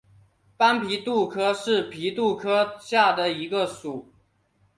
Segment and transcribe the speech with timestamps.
[0.57, 4.11] 斑皮蠹属是皮蠹科下的一个属。